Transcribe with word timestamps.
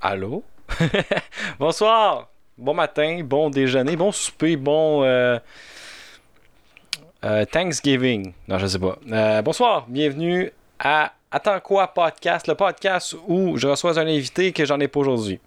Allô? 0.00 0.44
Bonsoir! 1.58 2.28
Bon 2.56 2.72
matin, 2.72 3.20
bon 3.24 3.50
déjeuner, 3.50 3.96
bon 3.96 4.12
souper, 4.12 4.56
bon 4.56 5.02
euh, 5.02 5.40
euh, 7.24 7.44
Thanksgiving. 7.44 8.32
Non, 8.46 8.58
je 8.58 8.66
sais 8.68 8.78
pas. 8.78 8.96
Euh, 9.10 9.42
bonsoir, 9.42 9.86
bienvenue 9.88 10.52
à 10.78 11.12
Attends 11.32 11.58
quoi 11.58 11.88
podcast, 11.88 12.46
le 12.46 12.54
podcast 12.54 13.16
où 13.26 13.56
je 13.56 13.66
reçois 13.66 13.98
un 13.98 14.06
invité 14.06 14.52
que 14.52 14.64
j'en 14.64 14.78
ai 14.78 14.86
pas 14.86 15.00
aujourd'hui. 15.00 15.40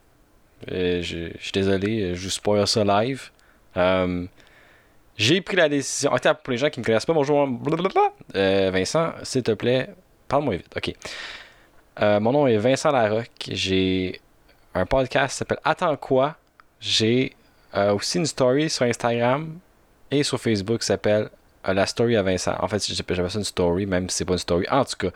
je, 0.68 1.02
suis 1.40 1.52
désolé, 1.54 2.14
je 2.16 2.30
spoil 2.30 2.68
ça 2.68 2.84
live. 2.84 3.30
J'ai 5.18 5.42
pris 5.42 5.56
la 5.56 5.70
décision. 5.70 6.12
Pour 6.12 6.52
les 6.52 6.58
gens 6.58 6.70
qui 6.70 6.80
ne 6.80 6.84
me 6.84 6.86
connaissent 6.88 7.06
pas, 7.06 7.14
bonjour. 7.14 7.48
Vincent, 8.34 9.14
s'il 9.24 9.44
te 9.44 9.54
plaît, 9.54 9.90
parle-moi 10.28 10.58
vite. 10.58 10.76
Ok. 10.76 10.94
mon 12.20 12.34
nom 12.34 12.48
est 12.48 12.58
Vincent 12.58 12.92
Larocque. 12.92 13.50
J'ai 13.50 14.20
un 14.74 14.86
podcast 14.86 15.32
qui 15.32 15.38
s'appelle 15.38 15.60
Attends 15.64 15.96
quoi? 15.98 16.36
J'ai 16.80 17.36
euh, 17.76 17.94
aussi 17.94 18.18
une 18.18 18.26
story 18.26 18.70
sur 18.70 18.86
Instagram 18.86 19.60
et 20.10 20.24
sur 20.24 20.40
Facebook 20.40 20.80
qui 20.80 20.88
s'appelle 20.88 21.30
euh, 21.68 21.74
La 21.74 21.86
Story 21.86 22.16
à 22.16 22.24
Vincent. 22.24 22.56
En 22.60 22.68
fait, 22.68 22.84
j'appelle 22.86 23.30
ça 23.30 23.38
une 23.38 23.44
story, 23.44 23.86
même 23.86 24.10
si 24.10 24.18
c'est 24.18 24.26
pas 24.26 24.34
une 24.34 24.40
story. 24.40 24.66
En 24.70 24.84
tout 24.86 24.98
cas. 24.98 25.12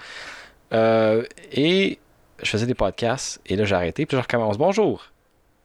Euh, 0.73 1.23
et 1.51 1.99
je 2.41 2.49
faisais 2.49 2.65
des 2.65 2.73
podcasts 2.73 3.41
et 3.45 3.55
là 3.55 3.65
j'ai 3.65 3.75
arrêté. 3.75 4.05
Puis 4.05 4.17
je 4.17 4.21
recommence. 4.21 4.57
Bonjour. 4.57 5.05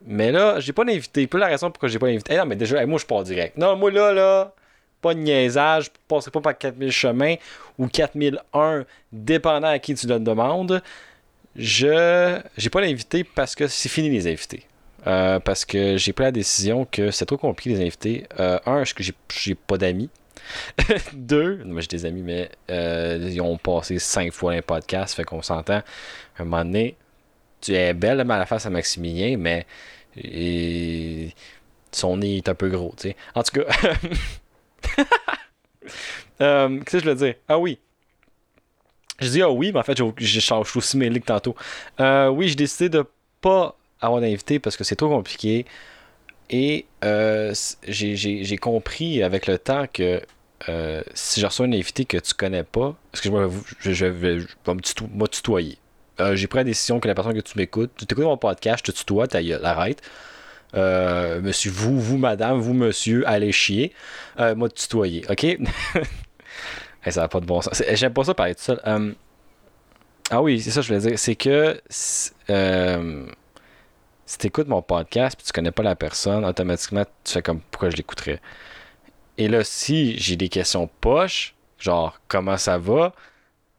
Mais 0.07 0.33
là, 0.33 0.61
j'ai 0.61 0.73
pas 0.73 0.85
d'invité. 0.85 1.27
Puis 1.27 1.39
la 1.39 1.47
raison 1.47 1.71
pourquoi 1.71 1.89
j'ai 1.89 1.99
pas 1.99 2.07
d'invité. 2.07 2.33
Eh 2.35 2.39
non, 2.39 2.47
mais 2.47 2.57
déjà, 2.57 2.85
moi 2.87 2.99
je 2.99 3.07
pars 3.07 3.23
direct. 3.23 3.57
Non, 3.57 3.77
moi 3.77 3.91
là, 3.91 4.13
là, 4.13 4.55
pas 5.03 5.15
de 5.15 5.21
niaisage. 5.21 5.87
Je 5.87 5.91
passerai 6.09 6.31
pas 6.31 6.41
par 6.41 6.57
4000 6.57 6.91
chemins 6.91 7.35
ou 7.79 7.87
4001, 7.87 8.85
dépendant 9.13 9.69
à 9.69 9.79
qui 9.79 9.95
tu 9.95 10.07
le 10.07 10.19
demandes 10.19 10.83
je 11.57 12.41
j'ai 12.57 12.71
pas 12.71 12.81
d'invité 12.81 13.25
parce 13.25 13.55
que 13.55 13.67
c'est 13.67 13.89
fini 13.89 14.09
les 14.11 14.27
invités. 14.27 14.67
Euh, 15.07 15.41
parce 15.41 15.65
que 15.65 15.97
j'ai 15.97 16.13
pris 16.13 16.25
la 16.25 16.33
décision 16.33 16.85
que 16.85 17.11
c'est 17.11 17.25
trop 17.27 17.39
compliqué 17.39 17.71
les 17.71 17.81
invités. 17.81 18.27
Euh, 18.39 18.59
un, 18.67 18.85
que 18.85 19.03
j'ai 19.03 19.55
pas 19.55 19.79
d'amis? 19.79 20.11
Deux, 21.15 21.65
j'ai 21.79 21.87
des 21.87 22.07
amis, 22.07 22.23
mais 22.23 22.51
euh, 22.71 23.29
ils 23.31 23.41
ont 23.41 23.57
passé 23.57 23.99
cinq 23.99 24.33
fois 24.33 24.53
un 24.53 24.63
podcast, 24.63 25.15
fait 25.15 25.25
qu'on 25.25 25.43
s'entend. 25.43 25.83
Un 26.39 26.45
moment 26.45 26.65
donné, 26.65 26.97
tu 27.61 27.75
es 27.75 27.95
belle 27.95 28.21
à 28.21 28.25
la 28.25 28.47
face 28.47 28.67
à 28.67 28.71
Maximilien, 28.71 29.37
mais 29.39 29.67
son 31.93 32.17
nez 32.19 32.39
est 32.39 32.49
un 32.49 32.55
peu 32.55 32.69
gros, 32.69 32.95
tu 32.97 33.09
sais. 33.09 33.17
En 33.35 33.43
tout 33.43 33.53
cas, 33.53 33.65
qu'est-ce 36.39 36.83
que 36.93 36.99
je 36.99 37.05
veux 37.05 37.15
dire? 37.15 37.35
Ah 37.49 37.59
oui, 37.59 37.79
je 39.21 39.29
dis 39.29 39.43
ah 39.43 39.51
oui, 39.51 39.71
mais 39.73 39.81
en 39.81 39.83
fait, 39.83 39.99
je 40.19 40.41
suis 40.41 40.55
aussi 40.77 40.97
mêlé 40.97 41.21
que 41.21 41.27
tantôt. 41.27 41.55
Euh, 42.01 42.29
oui, 42.29 42.49
j'ai 42.49 42.55
décidé 42.55 42.89
de 42.89 43.05
pas 43.41 43.77
avoir 44.01 44.21
d'invité 44.21 44.59
parce 44.59 44.77
que 44.77 44.85
c'est 44.85 44.97
trop 44.97 45.09
compliqué. 45.09 45.67
Et 46.49 46.87
euh, 47.05 47.55
j'ai 47.87 48.59
compris 48.59 49.23
avec 49.23 49.47
le 49.47 49.59
temps 49.59 49.87
que 49.93 50.21
euh, 50.69 51.03
si 51.15 51.41
je 51.41 51.47
reçois 51.47 51.67
un 51.67 51.73
invité 51.73 52.05
que 52.05 52.17
tu 52.17 52.35
connais 52.35 52.65
pas, 52.65 52.97
excuse-moi, 53.13 53.49
je, 53.79 53.93
je, 53.93 54.07
vais 54.07 54.39
me 54.67 55.27
tutoyer. 55.27 55.79
j'ai 56.33 56.47
pris 56.49 56.59
la 56.59 56.65
décision 56.65 56.99
que 56.99 57.07
la 57.07 57.15
personne 57.15 57.35
que 57.35 57.41
tu 57.41 57.57
m'écoutes, 57.57 57.93
tu 57.97 58.05
écoutes 58.05 58.25
mon 58.25 58.37
podcast, 58.37 58.85
je 58.85 58.93
te 58.93 58.99
tutoie, 58.99 59.27
arrête. 59.63 60.03
monsieur, 60.75 61.71
vous, 61.71 62.01
vous, 62.01 62.19
madame, 62.19 62.59
vous, 62.59 62.75
monsieur, 62.75 63.27
allez 63.29 63.53
chier. 63.53 63.93
moi, 64.57 64.69
tutoyer, 64.71 65.25
ok? 65.29 65.59
ça 67.09 67.23
n'a 67.23 67.29
pas 67.29 67.41
de 67.41 67.47
bon 67.47 67.61
sens. 67.61 67.83
J'aime 67.93 68.13
pas 68.13 68.25
ça 68.25 68.35
parler 68.35 68.55
tout 68.55 68.63
seul. 68.63 68.81
Euh, 68.87 69.13
ah 70.31 70.43
oui, 70.43 70.61
c'est 70.61 70.71
ça 70.71 70.81
que 70.81 70.87
je 70.87 70.95
voulais 70.95 71.09
dire. 71.09 71.19
C'est 71.19 71.35
que 71.35 71.81
si 74.31 74.39
tu 74.39 74.47
écoutes 74.47 74.69
mon 74.69 74.83
podcast 74.83 75.39
et 75.41 75.45
tu 75.45 75.53
connais 75.53 75.73
pas 75.73 75.83
la 75.83 75.97
personne, 75.97 76.45
automatiquement, 76.45 77.05
tu 77.25 77.33
fais 77.33 77.43
comme 77.43 77.61
pourquoi 77.71 77.91
je 77.91 77.97
l'écouterais? 77.97 78.41
Et 79.39 79.49
là, 79.49 79.65
si 79.65 80.19
j'ai 80.19 80.37
des 80.37 80.49
questions 80.49 80.89
poches, 81.01 81.55
genre 81.79 82.21
comment 82.29 82.57
ça 82.57 82.79
va, 82.79 83.13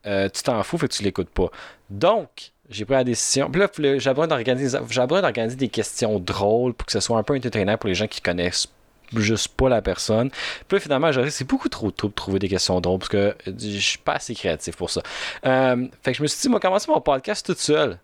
euh, 0.05 0.27
tu 0.27 0.43
t'en 0.43 0.61
fous, 0.63 0.77
fait 0.77 0.87
que 0.87 0.93
tu 0.93 1.03
l'écoutes 1.03 1.29
pas. 1.29 1.49
Donc, 1.89 2.51
j'ai 2.69 2.85
pris 2.85 2.95
la 2.95 3.03
décision. 3.03 3.49
Puis 3.51 3.61
là, 3.61 3.69
j'ai 3.99 4.09
besoin 4.09 4.27
d'organiser 4.27 5.55
des 5.55 5.69
questions 5.69 6.19
drôles 6.19 6.73
pour 6.73 6.85
que 6.85 6.91
ce 6.91 6.99
soit 6.99 7.17
un 7.17 7.23
peu 7.23 7.35
entertainant 7.35 7.77
pour 7.77 7.87
les 7.87 7.95
gens 7.95 8.07
qui 8.07 8.21
connaissent 8.21 8.67
juste 9.15 9.49
pas 9.49 9.69
la 9.69 9.81
personne. 9.81 10.29
Puis 10.67 10.79
finalement, 10.79 11.11
c'est 11.29 11.47
beaucoup 11.47 11.69
trop 11.69 11.91
tôt 11.91 12.07
de 12.07 12.13
trouver 12.13 12.39
des 12.39 12.49
questions 12.49 12.79
drôles 12.79 12.99
parce 12.99 13.09
que 13.09 13.35
je 13.45 13.79
suis 13.79 13.97
pas 13.97 14.13
assez 14.13 14.33
créatif 14.35 14.75
pour 14.75 14.89
ça. 14.89 15.01
Euh, 15.45 15.87
fait 16.01 16.11
que 16.11 16.17
je 16.17 16.23
me 16.23 16.27
suis 16.27 16.41
dit, 16.41 16.49
moi, 16.49 16.59
commencer 16.59 16.89
mon 16.89 17.01
podcast 17.01 17.45
tout 17.45 17.55
seul? 17.57 17.99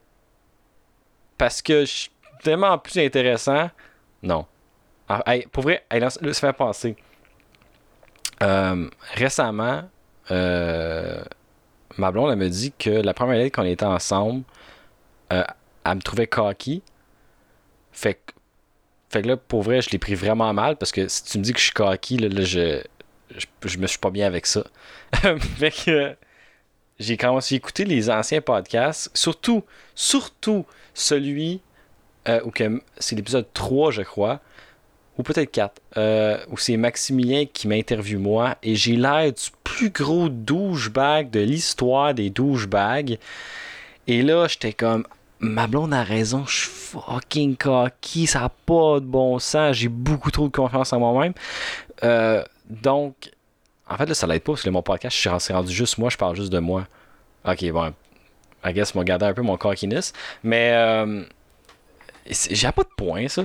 Parce 1.38 1.62
que 1.62 1.82
je 1.82 1.92
suis 1.92 2.12
tellement 2.44 2.78
plus 2.78 2.98
intéressant. 3.00 3.70
Non. 4.24 4.46
Ah, 5.08 5.24
pour 5.52 5.64
vrai, 5.64 5.86
ça 5.92 6.34
fait 6.34 6.54
penser. 6.54 6.96
Euh, 8.44 8.90
récemment, 9.14 9.84
euh, 10.32 11.24
ma 11.98 12.12
blonde, 12.12 12.32
elle 12.32 12.38
me 12.38 12.50
dit 12.50 12.74
que 12.78 12.90
la 12.90 13.14
première 13.14 13.36
année 13.40 13.52
qu'on 13.52 13.64
était 13.64 13.86
ensemble, 13.86 14.44
elle 15.30 15.46
me 15.86 16.02
trouvait 16.02 16.28
cocky. 16.28 16.84
Fait 17.92 18.16
que 18.16 18.34
fait 19.10 19.22
que 19.22 19.28
là, 19.28 19.38
pour 19.38 19.62
vrai, 19.62 19.82
je 19.82 19.90
l'ai 19.90 20.00
pris 20.00 20.16
vraiment 20.16 20.54
mal 20.54 20.76
parce 20.76 20.92
que 20.92 21.08
si 21.08 21.24
tu 21.24 21.38
me 21.38 21.44
dis 21.44 21.54
que 21.54 21.60
je 21.60 21.66
suis 21.66 21.74
cocky, 21.74 22.18
là, 22.18 22.44
je, 22.44 22.82
je, 23.66 23.78
me 23.78 23.88
suis 23.88 24.00
pas 24.00 24.10
bien 24.10 24.28
avec 24.28 24.46
ça. 24.46 24.66
fait 25.58 25.72
que 25.72 26.16
j'ai 27.00 27.16
commencé 27.16 27.56
à 27.56 27.58
écouter 27.58 27.86
les 27.86 28.10
anciens 28.10 28.42
podcasts, 28.42 29.10
surtout, 29.14 29.64
surtout 29.96 30.66
celui 30.94 31.62
euh, 32.28 32.42
où 32.44 32.52
c'est 32.98 33.16
l'épisode 33.16 33.48
3, 33.54 33.92
je 33.92 34.02
crois, 34.02 34.42
ou 35.18 35.24
peut-être 35.24 35.52
4, 35.52 35.82
euh, 35.96 36.38
où 36.50 36.58
c'est 36.58 36.76
Maximilien 36.78 37.46
qui 37.46 37.68
m'interviewe 37.68 38.20
moi 38.20 38.58
et 38.62 38.76
j'ai 38.76 38.96
l'air 38.96 39.32
du 39.32 39.50
plus 39.64 39.90
gros 39.90 40.30
douchebag 40.30 41.30
de 41.30 41.40
l'histoire 41.40 42.14
des 42.14 42.30
douchebags. 42.30 43.18
Et 44.08 44.22
là, 44.22 44.48
j'étais 44.48 44.74
comme, 44.74 45.06
ma 45.40 45.68
blonde 45.68 45.94
a 45.94 46.04
raison, 46.04 46.46
je 46.46 46.62
suis 46.62 46.70
fucking 46.70 47.56
cocky, 47.58 48.28
ça 48.28 48.42
n'a 48.42 48.50
pas 48.50 49.00
de 49.00 49.06
bon 49.06 49.40
sens, 49.40 49.76
j'ai 49.76 49.88
beaucoup 49.88 50.32
trop 50.32 50.48
de 50.48 50.52
confiance 50.52 50.94
en 50.94 51.00
moi-même. 51.00 51.34
Euh, 52.04 52.44
donc, 52.70 53.32
en 53.90 53.98
fait, 53.98 54.06
là, 54.06 54.14
ça 54.14 54.28
l'aide 54.28 54.42
pas 54.42 54.54
parce 54.54 54.64
que 54.64 54.70
mon 54.70 54.82
podcast, 54.82 55.16
je 55.16 55.38
suis 55.40 55.54
rendu 55.54 55.74
juste 55.74 55.98
moi, 55.98 56.10
je 56.10 56.18
parle 56.18 56.36
juste 56.36 56.52
de 56.52 56.60
moi. 56.60 56.88
Ok, 57.46 57.70
bon, 57.72 57.94
I 58.66 58.74
guess, 58.74 58.96
m'a 58.96 59.04
gardé 59.04 59.26
un 59.26 59.34
peu 59.34 59.42
mon 59.42 59.58
cockiness, 59.58 60.14
mais 60.44 60.72
euh, 60.74 61.24
j'ai 62.30 62.72
pas 62.72 62.84
de 62.84 62.90
point, 62.98 63.28
ça. 63.28 63.44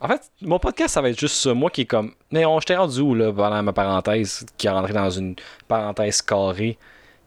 En 0.00 0.08
fait, 0.08 0.30
mon 0.42 0.58
podcast, 0.58 0.92
ça 0.94 1.00
va 1.00 1.08
être 1.08 1.18
juste 1.18 1.36
ça. 1.36 1.54
Moi 1.54 1.70
qui 1.70 1.82
est 1.82 1.86
comme. 1.86 2.12
Mais 2.30 2.44
on 2.44 2.60
j'étais 2.60 2.76
rendu 2.76 3.00
où, 3.00 3.14
là, 3.14 3.32
pendant 3.32 3.62
ma 3.62 3.72
parenthèse, 3.72 4.44
qui 4.58 4.66
est 4.66 4.70
rentré 4.70 4.92
dans 4.92 5.08
une 5.08 5.36
parenthèse 5.68 6.20
carrée, 6.20 6.76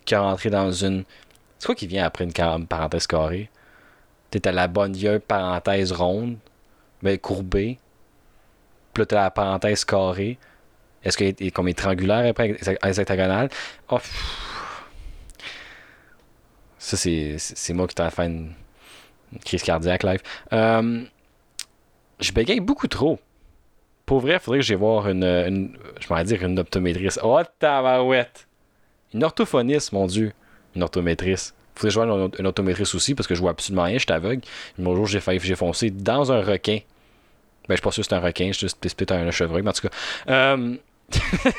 qui 0.06 0.14
est 0.14 0.18
rentré 0.18 0.52
dans 0.52 0.72
une. 0.72 1.04
C'est 1.58 1.66
quoi 1.66 1.74
qui 1.74 1.88
vient 1.88 2.06
après 2.06 2.26
une 2.26 2.68
parenthèse 2.68 3.08
carrée 3.08 3.50
T'es 4.32 4.48
à 4.48 4.52
la 4.52 4.68
bonne 4.68 4.94
vieille 4.94 5.20
parenthèse 5.20 5.92
ronde, 5.92 6.38
mais 7.02 7.18
courbée. 7.18 7.80
Puis 8.94 9.04
là, 9.10 9.24
la 9.24 9.32
parenthèse 9.32 9.86
carrée. 9.86 10.38
Est-ce 11.04 11.18
qu'elle 11.18 11.34
est 11.40 11.52
comme 11.52 11.74
triangulaire 11.74 12.30
après, 12.30 12.58
hexagonale? 12.84 13.50
Oh, 13.90 14.00
ça, 16.78 16.98
c'est 16.98 17.74
moi 17.74 17.88
qui 17.88 17.96
t'ai 17.96 18.10
fait 18.10 18.26
une, 18.26 18.54
crise 19.46 19.64
cardiaque 19.64 20.04
live. 20.04 20.22
Euh, 20.54 21.04
je 22.20 22.32
bégaye 22.32 22.60
beaucoup 22.60 22.88
trop. 22.88 23.20
Pour 24.06 24.20
vrai, 24.20 24.34
il 24.34 24.40
faudrait 24.40 24.60
que 24.60 24.66
j'aille 24.66 24.78
voir 24.78 25.08
une, 25.08 25.24
une 25.24 25.78
je 26.00 26.12
m'en 26.12 26.24
dire 26.24 26.44
une 26.44 26.58
optométrice. 26.60 27.20
Oh, 27.24 27.40
tabarouette! 27.60 28.48
Une 29.14 29.24
orthophoniste, 29.24 29.92
mon 29.92 30.08
Dieu. 30.08 30.34
Une 30.76 30.84
orthométrice 30.84 31.54
faudrait 31.80 31.92
jouer 31.92 32.04
un, 32.04 32.30
un 32.44 32.46
autométrice 32.46 32.94
aussi 32.96 33.16
parce 33.16 33.28
que 33.28 33.36
je 33.36 33.42
vois 33.42 33.52
absolument 33.52 33.84
rien, 33.84 33.98
je 33.98 34.04
suis 34.04 34.12
aveugle. 34.12 34.42
Bonjour, 34.78 35.06
j'ai 35.08 35.20
failli, 35.20 35.40
j'ai 35.40 35.56
foncé 35.56 35.90
dans 35.90 36.32
un 36.32 36.42
requin. 36.42 36.80
Ben, 37.68 37.76
je 37.76 37.76
suis 37.76 37.82
pas 37.84 37.92
sûr 37.92 38.04
que 38.04 38.10
c'est 38.10 38.16
un 38.16 38.20
requin, 38.20 38.52
je 38.52 38.68
suis 38.68 38.76
peut-être 38.80 39.12
un 39.12 39.32
chevreuil, 39.32 39.62
mais 39.62 39.70
en 39.70 39.74
tout 39.74 39.88
cas. 39.88 39.94
Euh... 40.30 40.76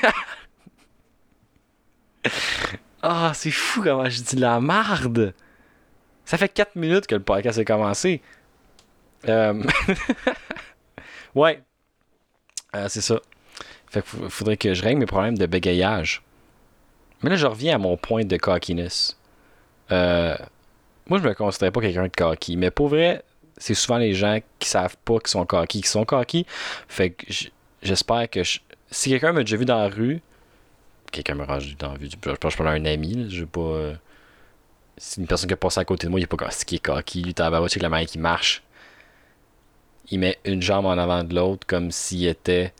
Ah, 3.02 3.32
c'est 3.34 3.50
fou 3.50 3.82
comment 3.82 4.08
je 4.10 4.20
dis 4.20 4.36
la 4.36 4.60
marde. 4.60 5.32
Ça 6.26 6.36
fait 6.36 6.50
4 6.50 6.76
minutes 6.76 7.06
que 7.06 7.14
le 7.14 7.22
podcast 7.22 7.58
a 7.58 7.64
commencé. 7.64 8.20
Euh... 9.26 9.62
ouais. 11.34 11.62
Euh, 12.76 12.86
c'est 12.88 13.00
ça. 13.00 13.18
Fait 13.88 14.04
faudrait 14.04 14.58
que 14.58 14.74
je 14.74 14.82
règle 14.82 15.00
mes 15.00 15.06
problèmes 15.06 15.38
de 15.38 15.46
bégayage. 15.46 16.22
Mais 17.22 17.30
là, 17.30 17.36
je 17.36 17.46
reviens 17.46 17.76
à 17.76 17.78
mon 17.78 17.96
point 17.96 18.24
de 18.24 18.36
cockiness. 18.36 19.16
Euh, 19.92 20.36
moi, 21.08 21.18
je 21.18 21.24
me 21.24 21.34
considère 21.34 21.72
pas 21.72 21.80
quelqu'un 21.80 22.04
de 22.04 22.08
cocky, 22.08 22.56
mais 22.56 22.70
pour 22.70 22.88
vrai, 22.88 23.24
c'est 23.56 23.74
souvent 23.74 23.98
les 23.98 24.14
gens 24.14 24.38
qui 24.58 24.68
savent 24.68 24.96
pas 25.04 25.18
qu'ils 25.18 25.28
sont 25.28 25.44
cocky 25.46 25.82
qui 25.82 25.88
sont 25.88 26.04
cocky. 26.04 26.46
Fait 26.88 27.10
que 27.10 27.26
j'espère 27.82 28.28
que 28.30 28.42
si 28.90 29.10
quelqu'un 29.10 29.32
m'a 29.32 29.40
déjà 29.40 29.56
vu 29.56 29.64
dans 29.64 29.78
la 29.78 29.88
rue, 29.88 30.22
quelqu'un 31.12 31.34
m'a 31.34 31.58
vu 31.58 31.74
dans 31.74 31.92
la 31.92 31.94
rue, 31.94 32.08
je 32.10 32.30
pense 32.32 32.56
pas 32.56 32.70
un 32.70 32.84
ami, 32.84 33.28
je 33.30 33.44
pas. 33.44 33.60
Euh, 33.60 33.94
c'est 34.96 35.20
une 35.20 35.26
personne 35.26 35.48
qui 35.48 35.54
a 35.54 35.56
passé 35.56 35.80
à 35.80 35.84
côté 35.84 36.06
de 36.06 36.10
moi, 36.10 36.20
il 36.20 36.24
est 36.24 36.26
pas 36.26 36.50
ce 36.50 36.64
qui 36.64 36.76
est 36.76 36.78
cocky, 36.78 37.22
lui, 37.22 37.34
tabarouche, 37.34 37.72
avec 37.72 37.82
la 37.82 37.88
main 37.88 38.04
qui 38.04 38.18
marche. 38.18 38.62
Il 40.10 40.20
met 40.20 40.38
une 40.44 40.60
jambe 40.60 40.86
en 40.86 40.98
avant 40.98 41.24
de 41.24 41.34
l'autre 41.34 41.66
comme 41.66 41.90
s'il 41.90 42.26
était. 42.26 42.72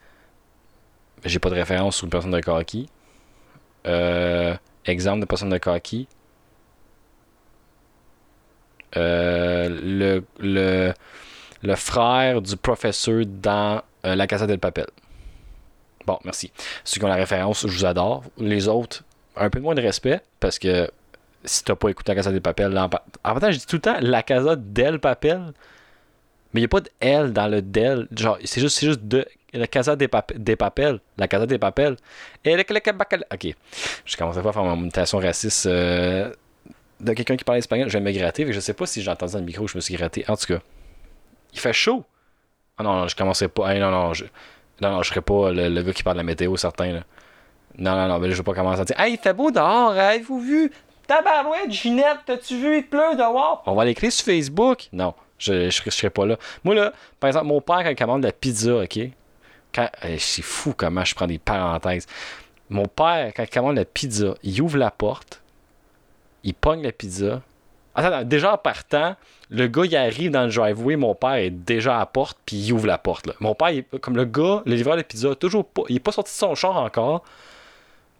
J'ai 1.25 1.39
pas 1.39 1.49
de 1.49 1.55
référence 1.55 1.97
sur 1.97 2.05
une 2.05 2.11
personne 2.11 2.31
de 2.31 2.41
cocky. 2.41 2.89
Euh, 3.87 4.55
exemple 4.85 5.21
de 5.21 5.25
personne 5.25 5.49
de 5.49 5.57
cocky. 5.57 6.07
Euh, 8.97 10.23
le, 10.39 10.93
le, 11.63 11.75
frère 11.75 12.41
du 12.41 12.57
professeur 12.57 13.25
dans 13.25 13.81
euh, 14.05 14.15
La 14.15 14.27
Casa 14.27 14.47
del 14.47 14.59
Papel. 14.59 14.87
Bon, 16.05 16.17
merci. 16.25 16.51
Ceux 16.83 16.99
qui 16.99 17.05
ont 17.05 17.09
la 17.09 17.15
référence, 17.15 17.67
je 17.67 17.71
vous 17.71 17.85
adore. 17.85 18.23
Les 18.37 18.67
autres, 18.67 19.03
un 19.37 19.49
peu 19.49 19.59
moins 19.59 19.75
de 19.75 19.81
respect, 19.81 20.21
parce 20.39 20.59
que 20.59 20.89
si 21.45 21.63
t'as 21.63 21.75
pas 21.75 21.89
écouté 21.89 22.11
La 22.11 22.15
Casa 22.15 22.31
del 22.31 22.41
Papel, 22.41 22.77
en, 22.77 22.89
en 23.23 23.39
fait, 23.39 23.51
je 23.51 23.59
dis 23.59 23.65
tout 23.65 23.77
le 23.77 23.81
temps 23.81 23.97
La 24.01 24.23
Casa 24.23 24.55
del 24.55 24.99
Papel, 24.99 25.53
mais 26.53 26.59
il 26.59 26.63
n'y 26.63 26.65
a 26.65 26.69
pas 26.69 26.81
de 26.81 26.89
L 26.99 27.31
dans 27.31 27.47
le 27.47 27.61
del. 27.61 28.07
Genre, 28.15 28.37
c'est 28.43 28.59
juste, 28.59 28.79
juste 28.79 29.01
de 29.03 29.25
la 29.53 29.67
Casa 29.67 29.95
des, 29.95 30.07
pap 30.07 30.33
des 30.35 30.55
Papel. 30.55 30.99
La 31.17 31.27
Casa 31.27 31.45
des 31.45 31.57
Papel. 31.57 31.95
Et 32.43 32.55
le, 32.55 32.63
Ok. 33.33 33.55
Je 34.05 34.17
commence 34.17 34.35
pas 34.35 34.49
à 34.49 34.53
faire 34.53 34.63
mon 34.63 34.75
imitation 34.75 35.19
raciste 35.19 35.65
euh, 35.65 36.31
de 37.01 37.13
quelqu'un 37.13 37.35
qui 37.35 37.43
parle 37.43 37.57
espagnol. 37.57 37.89
Je 37.89 37.97
vais 37.97 38.03
me 38.03 38.11
gratter. 38.11 38.51
Je 38.51 38.59
sais 38.59 38.73
pas 38.73 38.85
si 38.85 39.01
j'ai 39.01 39.11
entendu 39.11 39.35
le 39.35 39.41
micro 39.41 39.67
je 39.67 39.77
me 39.77 39.81
suis 39.81 39.95
gratté. 39.95 40.23
En 40.27 40.35
tout 40.35 40.47
cas, 40.47 40.59
il 41.53 41.59
fait 41.59 41.73
chaud. 41.73 42.03
Ah 42.77 42.83
non, 42.83 42.93
non 42.93 43.07
je 43.07 43.15
commençais 43.15 43.47
pas. 43.47 43.73
non, 43.75 43.91
non, 43.91 44.13
je, 44.13 44.25
non, 44.81 44.91
non, 44.91 45.03
je 45.03 45.09
serais 45.09 45.21
pas 45.21 45.51
le, 45.51 45.81
gars 45.81 45.93
qui 45.93 46.03
parle 46.03 46.17
de 46.17 46.21
la 46.21 46.25
météo, 46.25 46.55
certain. 46.57 46.91
Là. 46.91 47.03
Non, 47.77 47.95
non, 47.95 48.07
non, 48.07 48.19
mais 48.19 48.27
là, 48.27 48.33
je 48.33 48.37
vais 48.37 48.43
pas 48.43 48.53
commencer 48.53 48.81
à 48.81 48.85
dire 48.85 48.99
Hey, 48.99 49.13
il 49.13 49.19
fait 49.19 49.33
beau 49.33 49.51
dehors, 49.51 49.91
avez-vous 49.91 50.39
vu? 50.39 50.71
Tabarouette, 51.07 51.71
Ginette, 51.71 52.19
t'as-tu 52.25 52.57
vu, 52.57 52.77
il 52.77 52.87
pleut 52.87 53.15
dehors 53.17 53.63
On 53.65 53.75
va 53.75 53.85
l'écrire 53.85 54.11
sur 54.11 54.25
Facebook? 54.25 54.87
Non, 54.93 55.13
je, 55.37 55.69
je, 55.69 55.89
serais 55.89 56.09
pas 56.09 56.25
là. 56.25 56.37
Moi, 56.63 56.75
là, 56.75 56.93
par 57.19 57.27
exemple, 57.27 57.47
mon 57.47 57.61
père, 57.61 57.83
quand 57.83 57.89
il 57.89 57.95
commande 57.95 58.21
de 58.21 58.27
la 58.27 58.33
pizza, 58.33 58.75
ok? 58.75 58.99
C'est 60.17 60.41
fou 60.41 60.73
comment 60.75 61.03
je 61.05 61.15
prends 61.15 61.27
des 61.27 61.37
parenthèses. 61.37 62.05
Mon 62.69 62.85
père, 62.85 63.31
quand 63.35 63.43
il 63.43 63.49
commande 63.49 63.75
la 63.75 63.85
pizza, 63.85 64.35
il 64.43 64.61
ouvre 64.61 64.77
la 64.77 64.91
porte, 64.91 65.40
il 66.43 66.53
pogne 66.53 66.83
la 66.83 66.91
pizza. 66.91 67.41
Attends, 67.93 68.23
déjà 68.23 68.53
en 68.53 68.57
partant, 68.57 69.15
le 69.49 69.67
gars, 69.67 69.83
il 69.85 69.95
arrive 69.95 70.31
dans 70.31 70.45
le 70.45 70.51
driveway, 70.51 70.95
mon 70.95 71.13
père 71.13 71.33
est 71.33 71.49
déjà 71.49 71.95
à 71.95 71.99
la 71.99 72.05
porte, 72.05 72.37
puis 72.45 72.55
il 72.55 72.73
ouvre 72.73 72.87
la 72.87 72.97
porte. 72.97 73.29
Mon 73.41 73.53
père, 73.53 73.71
comme 73.99 74.15
le 74.15 74.25
gars, 74.25 74.63
le 74.65 74.75
livreur 74.75 74.95
de 74.95 75.01
pizza, 75.01 75.35
toujours 75.35 75.65
pas, 75.65 75.83
il 75.89 75.97
est 75.97 75.99
pas 75.99 76.13
sorti 76.13 76.31
de 76.31 76.37
son 76.37 76.55
char 76.55 76.77
encore. 76.77 77.23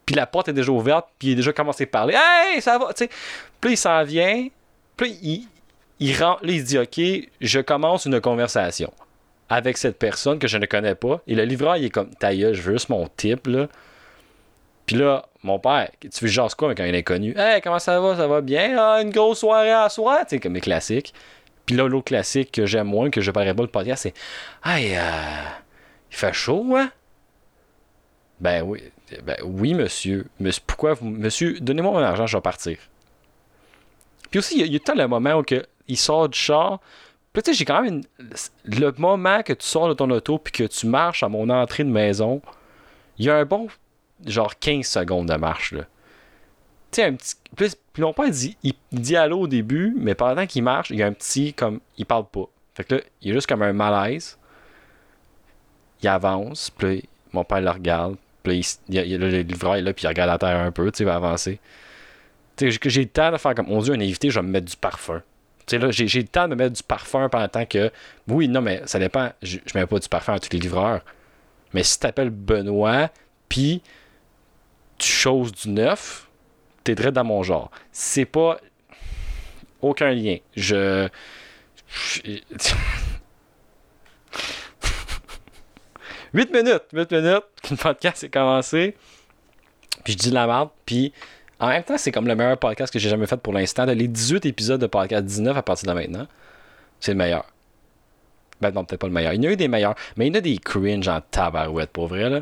Puis 0.06 0.16
la 0.16 0.26
porte 0.26 0.50
est 0.50 0.54
déjà 0.54 0.72
ouverte, 0.72 1.08
puis 1.18 1.30
il 1.30 1.32
a 1.34 1.36
déjà 1.36 1.54
commencé 1.54 1.86
à 1.86 1.88
parler. 1.88 2.16
Hey, 2.18 2.62
ça 2.62 2.78
va, 2.78 2.94
tu 2.94 3.06
sais. 3.06 3.10
Puis 3.62 3.74
il 3.74 3.78
s'en 3.78 4.04
vient, 4.04 4.48
puis 4.98 5.18
il, 5.22 5.48
il, 6.00 6.22
rentre, 6.22 6.46
là, 6.46 6.52
il 6.52 6.64
dit 6.64 6.78
Ok, 6.78 7.00
je 7.40 7.60
commence 7.62 8.06
une 8.06 8.20
conversation 8.20 8.92
avec 9.48 9.78
cette 9.78 9.98
personne 9.98 10.40
que 10.40 10.48
je 10.48 10.58
ne 10.58 10.66
connais 10.66 10.96
pas. 10.96 11.22
Et 11.28 11.36
le 11.36 11.44
livreur, 11.46 11.78
il 11.78 11.86
est 11.86 11.90
comme 11.90 12.10
Ta 12.16 12.34
je 12.34 12.62
veux 12.62 12.74
juste 12.74 12.90
mon 12.90 13.08
type, 13.16 13.48
là. 13.48 13.68
Puis 14.86 14.98
là, 14.98 15.26
mon 15.44 15.60
père, 15.60 15.90
tu 16.00 16.10
veux 16.22 16.28
genre 16.28 16.56
quoi 16.56 16.70
avec 16.70 16.80
un 16.80 16.94
inconnu? 16.94 17.34
Hey, 17.38 17.62
comment 17.62 17.80
ça 17.80 18.00
va? 18.00 18.16
Ça 18.16 18.28
va 18.28 18.42
bien? 18.42 18.78
Ah, 18.78 19.02
une 19.02 19.10
grosse 19.10 19.40
soirée 19.40 19.72
à 19.72 19.90
soir? 19.90 20.20
Tu 20.22 20.36
sais, 20.36 20.40
comme 20.40 20.54
les 20.54 20.62
classiques. 20.62 21.14
Puis 21.66 21.76
là, 21.76 21.88
l'autre 21.88 22.06
classique 22.06 22.52
que 22.52 22.66
j'aime 22.66 22.88
moins, 22.88 23.10
que 23.10 23.22
je 23.22 23.32
parlerai 23.32 23.56
pas 23.56 23.64
le 23.64 23.70
podcast, 23.70 24.04
c'est 24.04 24.14
Hey, 24.64 24.96
euh, 24.96 25.02
il 26.12 26.18
fait 26.18 26.34
chaud, 26.34 26.76
hein? 26.76 26.92
Ben 28.40 28.64
oui. 28.64 28.82
Ben 29.24 29.38
oui, 29.44 29.74
monsieur. 29.74 30.28
Pourquoi 30.66 30.94
vous. 30.94 31.10
Monsieur, 31.10 31.60
donnez-moi 31.60 31.92
mon 31.92 32.00
argent, 32.00 32.28
je 32.28 32.38
vais 32.38 32.42
partir. 32.42 32.78
Puis 34.30 34.40
aussi, 34.40 34.60
il 34.60 34.72
y, 34.72 34.76
a 34.76 34.80
tout 34.80 34.94
le 34.96 35.08
moment 35.08 35.34
où 35.34 35.44
que, 35.44 35.66
il 35.88 35.98
sort 35.98 36.30
du 36.30 36.38
char. 36.38 36.80
Puis 37.34 37.44
tu 37.44 37.52
sais, 37.52 37.58
j'ai 37.58 37.66
quand 37.66 37.82
même. 37.82 38.02
Le 38.66 38.92
moment 38.98 39.44
que 39.44 39.54
tu 39.54 39.66
sors 39.66 39.90
de 39.90 39.94
ton 39.94 40.10
auto 40.10 40.38
puis 40.38 40.52
que 40.52 40.64
tu 40.64 40.88
marches 40.88 41.24
à 41.24 41.30
mon 41.30 41.50
entrée 41.50 41.84
de 41.84 41.90
maison, 41.90 42.42
il 43.18 43.26
y 43.26 43.30
a 43.30 43.36
un 43.36 43.46
bon 43.46 43.68
genre 44.26 44.58
15 44.60 44.86
secondes 44.86 45.28
de 45.28 45.36
marche. 45.36 45.74
Là. 45.74 45.84
Tu 46.92 47.02
sais, 47.02 47.04
un 47.04 47.14
petit. 47.14 47.36
Plus, 47.56 47.76
puis 47.94 48.02
non 48.02 48.14
pas 48.14 48.30
dit, 48.30 48.58
il 48.64 48.74
dit 48.92 49.16
allô 49.16 49.42
au 49.42 49.48
début, 49.48 49.94
mais 49.98 50.16
pendant 50.16 50.46
qu'il 50.46 50.64
marche, 50.64 50.90
il 50.90 50.98
y 50.98 51.04
a 51.04 51.08
un 51.08 51.14
petit 51.14 51.54
comme. 51.54 51.80
Il 51.98 52.06
parle 52.06 52.26
pas. 52.26 52.46
Fait 52.74 52.84
que 52.84 52.96
là, 52.96 53.02
il 53.22 53.30
y 53.30 53.32
a 53.32 53.34
juste 53.34 53.48
comme 53.48 53.62
un 53.62 53.74
malaise. 53.74 54.38
Il 56.02 56.08
avance, 56.08 56.70
puis 56.70 57.08
mon 57.34 57.44
père 57.44 57.62
le 57.62 57.70
regarde. 57.70 58.16
Puis 58.44 58.80
il, 58.90 58.96
il, 58.96 59.18
le 59.18 59.42
livreur 59.42 59.76
est 59.76 59.82
là, 59.82 59.94
puis 59.94 60.06
il 60.06 60.08
regarde 60.08 60.30
la 60.30 60.38
terre 60.38 60.58
un 60.58 60.72
peu, 60.72 60.92
tu 60.92 60.98
sais, 60.98 61.04
il 61.04 61.08
va 61.08 61.16
avancer. 61.16 61.60
Tu 62.56 62.72
sais, 62.72 62.80
j'ai 62.90 63.02
le 63.02 63.10
temps 63.10 63.32
de 63.32 63.38
faire 63.38 63.56
comme, 63.56 63.68
mon 63.68 63.82
Dieu, 63.82 63.94
un 63.94 64.00
invité, 64.00 64.30
je 64.30 64.40
vais 64.40 64.46
me 64.46 64.52
mettre 64.52 64.66
du 64.66 64.76
parfum. 64.76 65.22
Tu 65.68 65.76
sais, 65.76 65.78
là, 65.78 65.92
j'ai 65.92 66.22
le 66.22 66.28
temps 66.28 66.48
de 66.48 66.56
me 66.56 66.64
mettre 66.64 66.76
du 66.76 66.84
parfum 66.84 67.30
pendant 67.30 67.66
que. 67.66 67.92
Oui, 68.28 68.48
non, 68.48 68.62
mais 68.62 68.82
ça 68.86 69.00
dépend. 69.00 69.32
Je, 69.42 69.60
je 69.66 69.78
mets 69.78 69.86
pas 69.86 70.00
du 70.00 70.10
parfum 70.10 70.34
à 70.34 70.40
tous 70.40 70.52
les 70.52 70.60
livreurs. 70.60 71.02
Mais 71.74 71.84
si 71.84 72.00
t'appelles 72.00 72.32
Benoît, 72.32 73.10
puis 73.48 73.82
tu 75.02 75.12
choses 75.12 75.52
du 75.52 75.70
neuf, 75.70 76.30
t'es 76.84 76.96
très 76.96 77.12
dans 77.12 77.24
mon 77.24 77.42
genre. 77.44 77.72
C'est 77.92 78.26
pas 78.26 78.58
aucun 79.82 80.12
lien. 80.12 80.38
Je. 80.56 81.10
8 86.34 86.54
minutes, 86.54 86.84
8 86.94 87.12
minutes, 87.12 87.44
le 87.70 87.76
podcast 87.76 88.24
est 88.24 88.30
commencé. 88.30 88.96
Puis 90.04 90.14
je 90.14 90.18
dis 90.18 90.30
de 90.30 90.36
la 90.36 90.48
merde, 90.48 90.70
puis 90.86 91.12
en 91.60 91.68
même 91.68 91.84
temps, 91.84 91.98
c'est 91.98 92.12
comme 92.12 92.28
le 92.28 92.36
meilleur 92.36 92.58
podcast 92.58 92.94
que 92.94 93.00
j'ai 93.00 93.10
jamais 93.10 93.28
fait 93.28 93.38
pour 93.38 93.54
l'instant. 93.54 93.86
Les 93.86 94.08
18 94.08 94.46
épisodes 94.46 94.80
de 94.80 94.88
podcast 94.88 95.26
19 95.26 95.58
à 95.58 95.64
partir 95.64 95.90
de 95.90 96.00
maintenant, 96.00 96.28
c'est 97.00 97.12
le 97.12 97.18
meilleur. 97.18 97.46
Ben 98.62 98.72
non, 98.72 98.86
peut-être 98.86 99.02
pas 99.02 99.08
le 99.08 99.14
meilleur. 99.14 99.34
Il 99.34 99.44
y 99.44 99.48
en 99.48 99.50
a 99.50 99.54
eu 99.54 99.58
des 99.58 99.68
meilleurs, 99.68 99.96
mais 100.16 100.28
il 100.28 100.30
y 100.30 100.32
en 100.36 100.40
a 100.40 100.42
des 100.42 100.58
cringe 100.58 101.08
en 101.08 101.22
tabarouette, 101.22 101.90
pour 101.90 102.08
vrai, 102.08 102.30
là. 102.30 102.42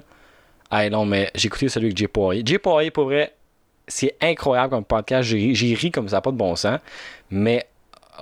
Ah 0.72 0.90
non, 0.90 1.06
mais 1.06 1.32
j'ai 1.34 1.48
écouté 1.48 1.68
celui 1.68 1.88
avec 1.88 1.98
Jay 1.98 2.08
Poirier. 2.08 2.44
Jay 2.46 2.60
Poirier, 2.60 2.92
pour 2.92 3.06
vrai, 3.06 3.34
c'est 3.88 4.16
incroyable 4.22 4.70
comme 4.70 4.86
podcast. 4.86 5.28
J'ai 5.28 5.74
ri 5.74 5.92
comme 5.92 6.08
ça, 6.08 6.22
pas 6.22 6.32
de 6.32 6.38
bon 6.38 6.56
sens. 6.56 6.80
Mais, 7.32 7.68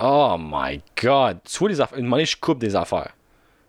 oh 0.00 0.36
my 0.38 0.80
god. 1.00 1.38
Tu 1.44 1.58
vois 1.58 1.68
les 1.68 1.80
affaires. 1.80 1.98
Une 1.98 2.06
moment 2.06 2.24
je 2.24 2.36
coupe 2.36 2.58
des 2.58 2.74
affaires. 2.74 3.12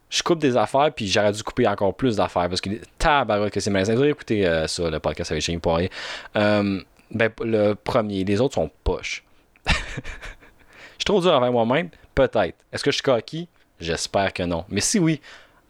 Je 0.09 0.23
coupe 0.23 0.39
des 0.39 0.57
affaires, 0.57 0.91
puis 0.95 1.07
j'aurais 1.07 1.31
dû 1.31 1.43
couper 1.43 1.67
encore 1.67 1.93
plus 1.93 2.15
d'affaires. 2.15 2.47
Parce 2.47 2.61
que 2.61 2.69
tabarouette 2.97 3.53
que 3.53 3.59
c'est 3.59 3.69
malaisant. 3.69 3.95
Vous 3.95 4.03
écouter 4.05 4.47
euh, 4.47 4.65
ça, 4.67 4.89
le 4.89 4.99
podcast 4.99 5.31
avec 5.31 5.43
Jay 5.43 5.57
Poirier. 5.57 5.91
Euh, 6.37 6.81
ben, 7.11 7.31
le 7.41 7.73
premier. 7.73 8.23
Les 8.23 8.39
autres 8.39 8.55
sont 8.55 8.71
poches. 8.83 9.23
je 9.67 9.73
suis 9.73 11.05
trop 11.05 11.21
dur 11.21 11.33
envers 11.33 11.51
moi-même? 11.51 11.89
Peut-être. 12.15 12.55
Est-ce 12.71 12.83
que 12.83 12.91
je 12.91 12.95
suis 12.95 13.03
coquille? 13.03 13.47
J'espère 13.79 14.33
que 14.33 14.43
non. 14.43 14.65
Mais 14.69 14.81
si 14.81 14.99
oui, 14.99 15.19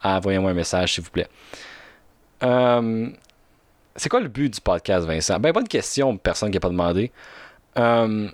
envoyez-moi 0.04 0.52
un 0.52 0.56
message, 0.56 0.94
s'il 0.94 1.04
vous 1.04 1.12
plaît. 1.12 1.28
Euh, 2.44 3.10
c'est 3.96 4.10
quoi 4.10 4.20
le 4.20 4.28
but 4.28 4.54
du 4.54 4.62
podcast, 4.62 5.06
Vincent? 5.06 5.40
Ben, 5.40 5.52
bonne 5.52 5.68
question, 5.68 6.18
personne 6.18 6.50
qui 6.52 6.58
n'a 6.58 6.62
pas 6.62 6.70
demandé. 6.70 7.12
Euh, 7.78 8.30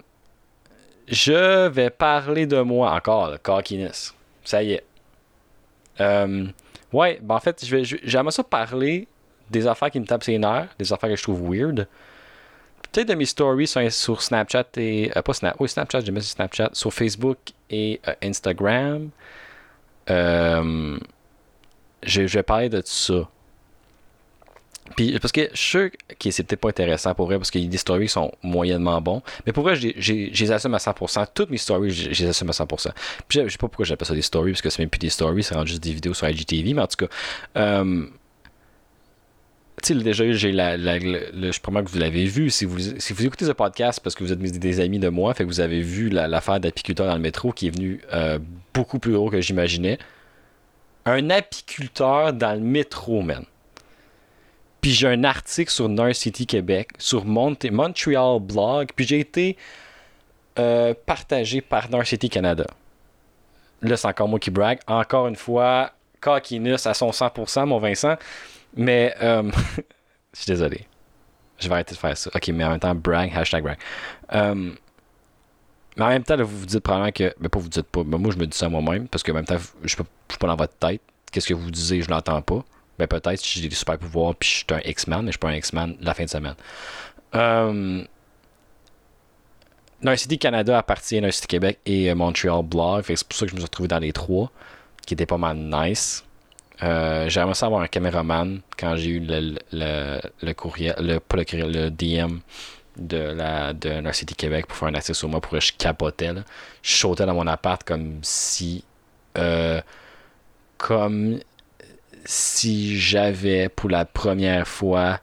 je 1.07 1.67
vais 1.67 1.89
parler 1.89 2.45
de 2.45 2.61
moi 2.61 2.91
encore, 2.91 3.31
le 3.31 3.37
cockiness. 3.37 4.13
Ça 4.43 4.63
y 4.63 4.73
est. 4.73 4.83
Euh, 5.99 6.47
ouais, 6.91 7.19
ben 7.21 7.35
en 7.35 7.39
fait, 7.39 7.63
j'aimerais 7.65 8.31
ça 8.31 8.43
parler 8.43 9.07
des 9.49 9.67
affaires 9.67 9.91
qui 9.91 9.99
me 9.99 10.05
tapent 10.05 10.23
ses 10.23 10.37
nerfs, 10.37 10.69
des 10.77 10.91
affaires 10.91 11.09
que 11.09 11.15
je 11.15 11.23
trouve 11.23 11.41
weird. 11.51 11.87
Peut-être 12.91 13.09
de 13.09 13.15
mes 13.15 13.25
stories 13.25 13.67
sur, 13.89 14.21
Snapchat 14.21 14.65
et. 14.77 15.11
pas 15.23 15.33
Snap, 15.33 15.55
oui, 15.59 15.67
Snapchat, 15.67 16.01
j'ai 16.01 16.11
mis 16.11 16.21
sur 16.21 16.31
Snapchat, 16.31 16.69
sur 16.73 16.93
Facebook 16.93 17.37
et 17.69 17.99
Instagram. 18.21 19.09
je 20.07 20.99
vais 22.03 22.43
parler 22.43 22.69
de 22.69 22.81
tout 22.81 22.87
ça. 22.87 23.29
Puis, 24.95 25.17
parce 25.19 25.31
que 25.31 25.49
je 25.51 25.57
suis 25.57 25.69
sûr 25.69 25.89
que 26.19 26.31
c'est 26.31 26.43
peut-être 26.43 26.61
pas 26.61 26.69
intéressant 26.69 27.13
pour 27.15 27.25
vrai, 27.25 27.37
parce 27.37 27.51
que 27.51 27.59
des 27.59 27.77
stories 27.77 28.07
sont 28.07 28.31
moyennement 28.43 29.01
bons. 29.01 29.21
Mais 29.45 29.51
pour 29.51 29.63
vrai, 29.63 29.75
je 29.75 30.11
les 30.13 30.51
assume 30.51 30.75
à 30.75 30.77
100%. 30.77 31.27
Toutes 31.33 31.49
mes 31.49 31.57
stories, 31.57 31.91
je 31.91 32.23
les 32.23 32.29
assume 32.29 32.49
à 32.49 32.53
100%. 32.53 32.89
Puis, 33.27 33.39
je 33.43 33.49
sais 33.49 33.57
pas 33.57 33.67
pourquoi 33.67 33.85
j'appelle 33.85 34.07
ça 34.07 34.13
des 34.13 34.21
stories, 34.21 34.51
parce 34.51 34.61
que 34.61 34.69
c'est 34.69 34.83
même 34.83 34.89
plus 34.89 34.99
des 34.99 35.09
stories, 35.09 35.43
c'est 35.43 35.55
juste 35.65 35.83
des 35.83 35.91
vidéos 35.91 36.13
sur 36.13 36.29
IGTV. 36.29 36.73
Mais 36.73 36.81
en 36.81 36.87
tout 36.87 36.97
cas, 36.97 37.07
euh, 37.57 38.05
tu 39.83 39.93
sais, 39.93 40.03
déjà, 40.03 40.31
j'ai 40.31 40.51
la, 40.51 40.77
je 40.77 41.59
promets 41.59 41.83
que 41.83 41.89
vous 41.89 41.99
l'avez 41.99 42.25
vu. 42.25 42.49
Si 42.49 42.65
vous, 42.65 42.79
si 42.79 43.13
vous 43.13 43.25
écoutez 43.25 43.45
ce 43.45 43.51
podcast 43.51 43.99
parce 44.03 44.15
que 44.15 44.23
vous 44.23 44.31
êtes 44.31 44.39
des 44.39 44.79
amis 44.79 44.99
de 44.99 45.09
moi, 45.09 45.33
fait 45.33 45.43
que 45.43 45.49
vous 45.49 45.59
avez 45.59 45.81
vu 45.81 46.09
l'affaire 46.09 46.59
d'apiculteur 46.59 47.07
dans 47.07 47.15
le 47.15 47.21
métro 47.21 47.51
qui 47.51 47.67
est 47.67 47.75
venu 47.75 48.01
euh, 48.13 48.39
beaucoup 48.73 48.99
plus 48.99 49.13
gros 49.13 49.29
que 49.29 49.41
j'imaginais. 49.41 49.97
Un 51.05 51.29
apiculteur 51.29 52.33
dans 52.33 52.53
le 52.53 52.61
métro, 52.61 53.21
man. 53.21 53.45
Puis 54.85 54.93
j'ai 54.93 55.07
un 55.07 55.23
article 55.23 55.71
sur 55.71 55.89
North 55.89 56.13
City 56.13 56.45
Québec, 56.45 56.91
sur 56.99 57.25
Montreal 57.25 58.39
Blog, 58.39 58.89
puis 58.95 59.07
j'ai 59.07 59.19
été 59.19 59.57
euh, 60.59 60.93
partagé 61.07 61.59
par 61.59 61.89
North 61.89 62.05
City 62.05 62.29
Canada. 62.29 62.67
Là, 63.81 63.97
c'est 63.97 64.07
encore 64.07 64.27
moi 64.27 64.37
qui 64.37 64.51
brague. 64.51 64.77
Encore 64.85 65.27
une 65.27 65.37
fois, 65.37 65.89
cockiness 66.21 66.85
à 66.85 66.93
son 66.93 67.09
100%, 67.09 67.65
mon 67.65 67.79
Vincent. 67.79 68.15
Mais, 68.75 69.15
euh, 69.23 69.49
je 70.33 70.41
suis 70.41 70.45
désolé. 70.45 70.85
Je 71.57 71.67
vais 71.67 71.73
arrêter 71.73 71.95
de 71.95 71.99
faire 71.99 72.15
ça. 72.15 72.29
Ok, 72.35 72.47
mais 72.49 72.63
en 72.63 72.69
même 72.69 72.79
temps, 72.79 72.93
brag, 72.93 73.35
hashtag 73.35 73.63
brag. 73.63 73.79
Euh, 74.33 74.69
Mais 75.97 76.03
en 76.03 76.09
même 76.09 76.23
temps, 76.23 76.35
là, 76.35 76.43
vous 76.43 76.59
vous 76.59 76.67
dites 76.67 76.81
probablement 76.81 77.11
que. 77.11 77.33
Mais 77.39 77.49
pas 77.49 77.57
vous 77.57 77.69
dites 77.69 77.87
pas. 77.87 78.03
Moi, 78.03 78.31
je 78.31 78.37
me 78.37 78.45
dis 78.45 78.55
ça 78.55 78.69
moi-même. 78.69 79.07
Parce 79.07 79.23
que 79.23 79.31
en 79.31 79.35
même 79.35 79.45
temps, 79.45 79.57
je 79.57 79.87
je 79.87 79.95
suis 79.95 80.03
pas 80.39 80.45
dans 80.45 80.55
votre 80.55 80.75
tête. 80.75 81.01
Qu'est-ce 81.31 81.47
que 81.47 81.55
vous 81.55 81.71
disiez, 81.71 82.03
je 82.03 82.09
l'entends 82.11 82.43
pas. 82.43 82.63
Ben 82.97 83.07
peut-être 83.07 83.39
si 83.39 83.61
j'ai 83.61 83.67
des 83.67 83.75
super 83.75 83.97
pouvoirs 83.97 84.35
puis 84.35 84.49
je 84.49 84.55
suis 84.55 84.65
un 84.71 84.79
X-Man, 84.89 85.21
mais 85.21 85.27
je 85.27 85.31
suis 85.33 85.39
pas 85.39 85.49
un 85.49 85.55
X-Man 85.55 85.97
la 86.01 86.13
fin 86.13 86.25
de 86.25 86.29
semaine. 86.29 86.55
Euh... 87.35 88.03
City 90.15 90.37
Canada 90.37 90.77
appartient 90.77 91.17
à 91.17 91.31
City 91.31 91.47
Québec 91.47 91.79
et 91.85 92.11
euh, 92.11 92.15
Montreal 92.15 92.63
Blog. 92.63 93.03
C'est 93.07 93.27
pour 93.27 93.37
ça 93.37 93.45
que 93.45 93.49
je 93.49 93.55
me 93.55 93.59
suis 93.59 93.65
retrouvé 93.65 93.87
dans 93.87 93.99
les 93.99 94.13
trois, 94.13 94.51
qui 95.05 95.15
était 95.15 95.25
pas 95.25 95.37
mal 95.37 95.57
nice. 95.57 96.23
Euh, 96.83 97.29
J'aimerais 97.29 97.55
savoir 97.55 97.81
un 97.81 97.87
caméraman 97.87 98.61
quand 98.77 98.95
j'ai 98.97 99.11
eu 99.11 99.19
le, 99.19 99.55
le, 99.71 100.19
le, 100.41 100.53
courriel, 100.53 100.95
le, 100.99 101.19
pas 101.19 101.37
le 101.37 101.45
courriel, 101.45 101.71
le 101.71 101.89
DM 101.89 102.39
de 102.97 103.17
la 103.17 103.73
de 103.73 104.11
City 104.11 104.35
Québec 104.35 104.67
pour 104.67 104.77
faire 104.77 104.89
un 104.89 104.93
accès 104.93 105.13
sur 105.13 105.27
moi 105.29 105.41
pour 105.41 105.51
que 105.51 105.59
je 105.59 105.73
capotais. 105.73 106.31
Je 106.81 106.95
sautais 106.95 107.25
dans 107.25 107.33
mon 107.33 107.47
appart 107.47 107.83
comme 107.83 108.19
si 108.21 108.83
euh, 109.37 109.81
comme 110.77 111.39
si 112.25 112.99
j'avais 112.99 113.69
pour 113.69 113.89
la 113.89 114.05
première 114.05 114.67
fois 114.67 115.19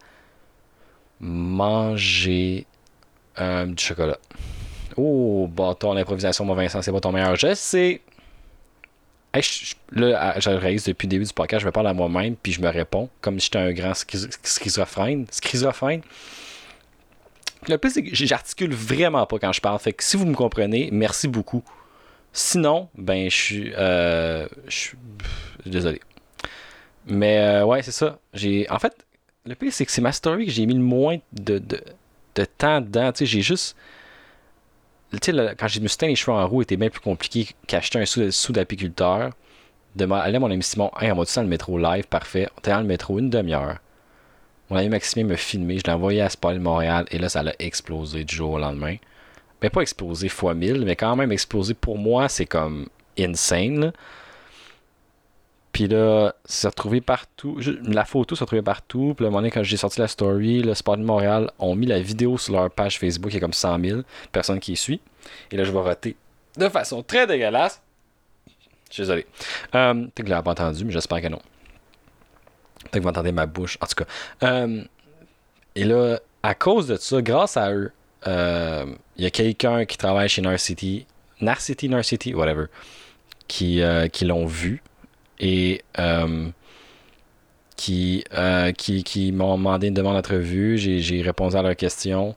mangé 1.21 2.67
euh, 3.41 3.67
du 3.67 3.83
chocolat. 3.83 4.19
Oh, 4.97 5.49
bâton, 5.51 5.95
l'improvisation, 5.95 6.45
mon 6.45 6.55
Vincent, 6.55 6.83
c'est 6.83 6.93
pas 6.93 7.01
ton 7.01 7.13
meilleur 7.13 7.37
geste, 7.37 7.63
c'est. 7.63 8.01
là, 9.93 10.39
je 10.39 10.51
réalise 10.51 10.85
depuis 10.85 11.07
le 11.07 11.11
début 11.11 11.25
du 11.25 11.33
podcast, 11.33 11.63
je 11.63 11.67
me 11.67 11.73
parle 11.73 11.89
à 11.89 11.95
moi-même, 11.95 12.37
puis 12.37 12.53
je 12.53 12.61
me 12.61 12.69
réponds 12.69 13.09
comme 13.21 13.41
si 13.41 13.47
j'étais 13.47 13.59
un 13.59 13.73
grand 13.73 13.95
schizophrène. 13.95 15.27
Schizophrène. 15.31 16.03
Le 17.69 17.79
plus, 17.79 17.91
c'est 17.91 18.03
que 18.03 18.15
j'articule 18.15 18.75
vraiment 18.75 19.25
pas 19.25 19.39
quand 19.39 19.53
je 19.53 19.61
parle. 19.61 19.79
Fait 19.79 19.93
que 19.93 20.03
si 20.03 20.17
vous 20.17 20.27
me 20.27 20.35
comprenez, 20.35 20.91
merci 20.93 21.29
beaucoup. 21.29 21.63
Sinon, 22.33 22.89
ben, 22.97 23.31
je 23.31 23.37
suis. 23.37 23.73
Euh, 23.77 24.49
je 24.67 24.77
suis. 24.77 24.99
Désolé. 25.65 26.01
Mais 27.07 27.39
euh, 27.39 27.65
ouais, 27.65 27.83
c'est 27.83 27.93
ça. 27.93 28.19
J'ai. 28.35 28.69
En 28.71 28.79
fait, 28.79 28.95
le 29.45 29.55
pire, 29.55 29.73
c'est 29.73 29.85
que 29.87 29.93
c'est 29.93 30.01
ma 30.01 30.13
story 30.13 30.47
que 30.47 30.53
j'ai 30.53 30.67
mis 30.67 30.75
le 30.75 30.81
moins 30.81 31.19
de, 31.33 31.59
de, 31.59 31.83
de 32.35 32.45
temps 32.45 32.81
dedans. 32.81 33.13
Tu 33.13 33.19
sais, 33.19 33.27
j'ai 33.27 33.43
juste. 33.43 33.77
Tu 35.21 35.33
sais, 35.33 35.55
quand 35.59 35.69
j'ai 35.69 35.81
me 35.81 35.89
suis 35.89 36.07
les 36.07 36.17
cheveux 36.17 36.37
en 36.37 36.47
roue, 36.47 36.63
était 36.63 36.77
bien 36.77 36.89
plus 36.89 37.01
compliqué 37.01 37.49
qu'acheter 37.67 37.99
un 37.99 38.07
sou, 38.07 38.53
d'apiculteur. 38.53 39.31
De 39.95 40.11
aller 40.11 40.37
à 40.37 40.41
mon 40.41 40.51
ami 40.51 40.63
Simon, 40.63 40.91
hey, 40.99 41.13
on 41.13 41.17
va 41.17 41.25
dans 41.25 41.43
le 41.43 41.49
métro 41.49 41.77
live, 41.77 42.07
parfait. 42.09 42.49
On 42.57 42.59
était 42.61 42.71
dans 42.71 42.81
le 42.81 42.87
métro 42.87 43.19
une 43.19 43.29
demi-heure. 43.29 43.77
Mon 44.71 44.79
ami 44.79 44.89
Maxime 44.89 45.29
m'a 45.29 45.37
filmé, 45.37 45.77
je 45.77 45.85
l'ai 45.85 45.93
envoyé 45.93 46.23
à 46.23 46.31
Spoil 46.31 46.59
Montréal 46.59 47.05
et 47.11 47.19
là, 47.19 47.29
ça 47.29 47.43
l'a 47.43 47.53
explosé 47.59 48.25
du 48.25 48.35
jour 48.35 48.53
au 48.53 48.59
lendemain. 48.59 48.97
Mais 49.61 49.69
pas 49.69 49.83
explosé 49.83 50.31
fois 50.31 50.55
1000, 50.55 50.87
mais 50.87 50.97
quand 50.97 51.15
même 51.15 51.31
explosé 51.31 51.75
pour 51.75 51.99
moi, 51.99 52.31
c'est 52.31 52.47
comme 52.47 52.89
insane. 53.19 53.93
Puis 55.73 55.89
là, 55.89 56.35
c'est 56.45 56.69
retrouvé 56.69 57.01
partout. 57.01 57.59
la 57.85 58.05
photo 58.05 58.37
s'est 58.37 58.45
retrouvée 58.45 58.63
partout. 58.63 59.15
Puis 59.17 59.25
à 59.25 59.29
un 59.29 59.31
moment 59.31 59.41
donné, 59.41 59.51
quand 59.51 59.63
j'ai 59.63 59.79
sorti 59.79 60.01
la 60.01 60.09
story, 60.09 60.63
le 60.63 60.75
Sport 60.75 60.99
de 60.99 61.03
Montréal 61.03 61.51
ont 61.59 61.75
mis 61.75 61.87
la 61.87 62.01
vidéo 62.01 62.37
sur 62.37 62.53
leur 62.53 62.71
page 62.71 62.99
Facebook. 62.99 63.33
Il 63.33 63.35
y 63.35 63.39
a 63.39 63.41
comme 63.41 63.55
100 63.55 63.81
000 63.81 64.01
personnes 64.33 64.61
qui 64.61 64.73
y 64.73 64.77
suivent. 64.77 65.01
Et 65.51 65.57
là, 65.57 65.65
je 65.65 65.73
vais 65.73 65.81
rater 65.81 66.17
de 66.59 66.69
façon 66.69 67.03
très 67.03 67.27
dégueulasse. 67.27 67.81
Je 68.89 68.95
suis 68.95 69.03
désolé. 69.05 69.27
Euh, 69.75 69.95
Peut-être 69.95 70.15
que 70.17 70.23
vous 70.25 70.29
l'avez 70.29 70.43
pas 70.43 70.51
entendu, 70.51 70.85
mais 70.85 70.93
j'espère 70.93 71.23
que 71.23 71.29
non. 71.29 71.41
Peut-être 72.81 72.93
que 72.93 73.01
vous 73.01 73.09
entendez 73.09 73.33
ma 73.33 73.47
bouche. 73.47 73.79
En 73.81 73.87
tout 73.87 74.05
cas. 74.05 74.05
Euh, 74.43 74.85
et 75.75 75.85
là, 75.85 76.21
à 76.43 76.55
cause 76.55 76.87
de 76.89 76.97
ça, 76.97 77.23
grâce 77.23 77.57
à 77.57 77.73
eux, 77.73 77.93
euh, 78.27 78.85
il 79.17 79.25
y 79.25 79.27
a 79.27 79.31
quelqu'un 79.31 79.87
qui 79.87 79.97
travaille 79.97 80.29
chez 80.29 80.43
Narcity, 80.43 81.07
Narcity, 81.41 81.89
Narcity, 81.89 82.35
whatever, 82.35 82.67
qui, 83.49 83.83
qui 84.13 84.25
l'ont 84.27 84.45
vu 84.45 84.83
et 85.43 85.83
euh, 85.99 86.49
qui, 87.77 88.25
euh, 88.33 88.73
qui, 88.73 89.03
qui 89.03 89.33
m'ont 89.33 89.59
demandé 89.59 89.89
une 89.89 89.95
demande 89.95 90.15
d'entrevue. 90.15 90.79
J'ai 90.79 91.21
répondu 91.21 91.57
à 91.57 91.63
leurs 91.63 91.77
questions. 91.77 92.37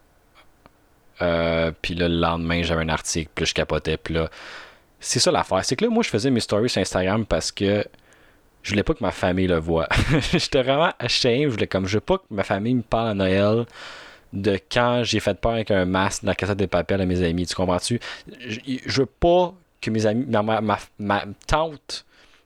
Euh, 1.22 1.72
puis 1.82 1.94
le 1.94 2.08
lendemain, 2.08 2.64
j'avais 2.64 2.82
un 2.82 2.90
article, 2.90 3.30
puis 3.34 3.46
je 3.46 3.54
capotais. 3.54 3.96
Puis 3.96 4.16
là, 4.16 4.30
c'est 5.00 5.20
ça 5.20 5.32
l'affaire. 5.32 5.64
C'est 5.64 5.76
que 5.76 5.86
là, 5.86 5.92
moi, 5.92 6.04
je 6.04 6.10
faisais 6.10 6.32
mes 6.32 6.40
stories 6.40 6.70
sur 6.70 6.82
Instagram 6.82 7.26
parce 7.26 7.52
que 7.52 7.86
je 8.64 8.72
voulais 8.72 8.84
pas 8.84 8.96
que 8.96 9.04
ma 9.04 9.12
famille 9.12 9.48
le 9.48 9.60
voie. 9.60 9.88
J'étais 10.34 10.64
vraiment 10.64 10.92
ashamed. 10.98 11.44
Je 11.44 11.54
voulais 11.54 11.68
comme, 11.68 11.86
je 11.86 11.98
veux 11.98 12.02
pas 12.02 12.18
que 12.18 12.24
ma 12.32 12.44
famille 12.44 12.74
me 12.74 12.82
parle 12.82 13.10
à 13.10 13.14
Noël 13.14 13.66
de 14.34 14.60
quand 14.70 15.04
j'ai 15.04 15.20
fait 15.20 15.40
peur 15.40 15.54
avec 15.54 15.70
un 15.70 15.86
masque 15.86 16.24
dans 16.24 16.32
la 16.32 16.36
cassette 16.36 16.58
de 16.58 16.66
papier 16.66 17.00
à 17.00 17.06
mes 17.06 17.22
amis. 17.22 17.46
Tu 17.46 17.54
comprends-tu? 17.54 18.00
Je, 18.40 18.60
je 18.84 19.02
veux 19.02 19.06
pas 19.06 19.54
que 19.80 19.92
mes 19.92 20.08
amis, 20.08 20.26
ma, 20.28 20.42
ma, 20.60 20.80
ma 20.98 21.24
tante 21.46 22.05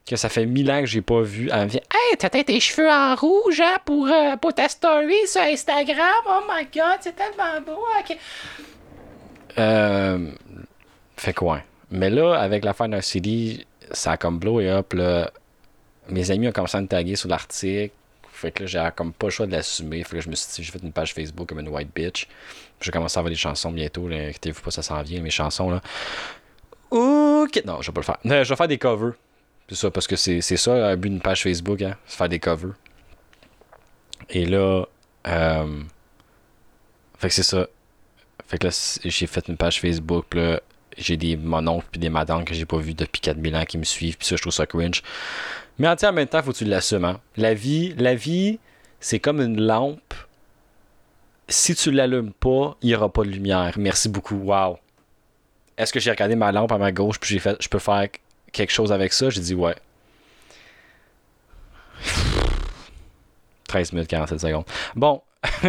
que 0.10 0.16
ça 0.16 0.28
fait 0.28 0.48
mille 0.48 0.72
ans 0.72 0.80
que 0.80 0.88
j'ai 0.88 1.02
pas 1.02 1.22
vu. 1.22 1.50
Elle 1.54 1.66
me 1.66 1.70
dit 1.70 1.78
Hey, 1.78 2.18
t'as 2.18 2.30
tes 2.30 2.60
cheveux 2.60 2.90
en 2.90 3.16
rouge 3.16 3.62
hein, 3.62 3.78
pour, 3.86 4.08
euh, 4.08 4.36
pour 4.38 4.54
ta 4.54 4.68
story 4.68 5.28
sur 5.28 5.42
Instagram. 5.42 6.24
Oh 6.28 6.42
my 6.50 6.64
god, 6.66 6.98
c'est 7.02 7.16
tellement 7.16 7.62
beau. 7.64 7.80
Euh, 9.60 10.32
fait 11.16 11.34
quoi? 11.34 11.62
Mais 11.92 12.10
là, 12.10 12.34
avec 12.40 12.66
l'affaire 12.66 12.90
d'un 12.90 13.02
CD, 13.02 13.66
ça 13.92 14.14
a 14.14 14.18
comme 14.18 14.40
blow 14.40 14.60
up. 14.60 14.94
Là. 14.94 15.32
Mes 16.10 16.32
amis 16.32 16.48
ont 16.48 16.52
commencé 16.52 16.78
à 16.78 16.82
me 16.82 16.88
taguer 16.88 17.16
sur 17.16 17.30
l'article. 17.30 17.94
Fait 18.32 18.52
que 18.52 18.64
là, 18.64 18.68
j'ai 18.68 18.90
comme 18.96 19.14
pas 19.14 19.28
le 19.28 19.32
choix 19.32 19.46
de 19.46 19.52
l'assumer. 19.52 20.04
Fait 20.04 20.18
que 20.18 20.22
je 20.24 20.30
me 20.30 20.36
suis 20.36 20.48
dit, 20.56 20.64
j'ai 20.64 20.72
fait 20.72 20.82
une 20.82 20.92
page 20.92 21.14
Facebook 21.14 21.48
comme 21.48 21.60
une 21.60 21.68
white 21.70 21.94
bitch. 21.94 22.28
J'ai 22.82 22.92
commencé 22.92 23.18
à 23.18 23.20
avoir 23.20 23.30
des 23.30 23.36
chansons 23.36 23.72
bientôt. 23.72 24.08
Inquiétez-vous 24.08 24.62
pas, 24.62 24.72
ça 24.72 24.82
s'en 24.82 25.02
vient, 25.04 25.22
mes 25.22 25.30
chansons. 25.30 25.70
là. 25.70 25.82
Ok, 26.90 27.62
non, 27.66 27.82
je 27.82 27.92
vais 27.92 27.94
pas 27.94 28.02
le 28.02 28.06
faire. 28.06 28.18
Euh, 28.26 28.44
je 28.44 28.50
vais 28.50 28.56
faire 28.56 28.68
des 28.68 28.80
covers. 28.80 29.14
C'est 29.70 29.76
ça, 29.76 29.92
parce 29.92 30.08
que 30.08 30.16
c'est 30.16 30.42
ça, 30.42 30.88
un 30.88 30.96
but 30.96 31.10
d'une 31.10 31.22
page 31.22 31.44
Facebook, 31.44 31.82
hein, 31.84 31.96
faire 32.08 32.28
des 32.28 32.40
covers. 32.40 32.74
Et 34.30 34.46
là, 34.46 34.86
euh, 35.28 35.84
fait 37.20 37.30
que 37.30 37.34
c'est 37.34 37.44
ça. 37.44 37.68
Fait 38.48 38.58
que 38.58 38.68
là, 38.68 39.00
j'ai 39.04 39.28
fait 39.28 39.48
une 39.48 39.58
page 39.58 39.80
Facebook, 39.80 40.34
là, 40.34 40.60
j'ai 40.98 41.18
des 41.18 41.38
mon 41.38 41.82
puis 41.82 42.00
des 42.00 42.10
madames 42.10 42.46
que 42.46 42.54
j'ai 42.54 42.66
pas 42.66 42.78
vu 42.78 42.96
depuis 42.96 43.22
4000 43.22 43.56
ans 43.56 43.66
qui 43.66 43.78
me 43.78 43.84
suivent, 43.84 44.18
puis 44.18 44.28
ça, 44.28 44.36
je 44.36 44.42
trouve 44.42 44.54
ça 44.54 44.66
cringe. 44.66 45.04
Mais 45.78 45.88
en, 45.88 46.14
même 46.14 46.28
temps, 46.28 46.42
faut 46.42 46.52
que 46.52 46.58
tu 46.58 46.66
l'assumes. 46.66 47.06
Hein. 47.06 47.22
La 47.38 47.54
vie, 47.54 47.94
la 47.98 48.16
vie, 48.16 48.60
c'est 49.00 49.20
comme 49.20 49.40
une 49.40 49.62
lampe. 49.62 50.14
Si 51.48 51.74
tu 51.74 51.92
l'allumes 51.92 52.34
pas, 52.34 52.76
il 52.82 52.88
n'y 52.88 52.96
aura 52.96 53.10
pas 53.10 53.24
de 53.24 53.30
lumière. 53.30 53.74
Merci 53.78 54.10
beaucoup. 54.10 54.36
Wow. 54.36 54.78
Est-ce 55.78 55.94
que 55.94 56.00
j'ai 56.00 56.12
regardé 56.12 56.36
ma 56.36 56.52
lampe 56.52 56.72
à 56.72 56.78
ma 56.78 56.92
gauche 56.92 57.20
puis 57.20 57.34
j'ai 57.34 57.40
fait, 57.40 57.56
je 57.62 57.70
peux 57.70 57.80
faire 57.80 58.08
quelque 58.52 58.72
chose 58.72 58.92
avec 58.92 59.14
ça, 59.14 59.30
j'ai 59.30 59.42
dit 59.42 59.56
ouais. 59.56 59.76
13 63.68 63.94
minutes 63.94 64.10
47 64.10 64.40
secondes. 64.40 64.66
Bon. 64.96 65.22